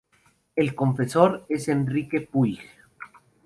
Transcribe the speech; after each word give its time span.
El 0.55 0.73
confesor 0.73 1.45
es 1.47 1.67
Enrique 1.67 2.21
Puig. 2.21 2.59